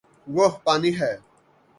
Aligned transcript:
وہ 0.27 0.45
پانی 0.63 0.91
ہے 0.99 1.11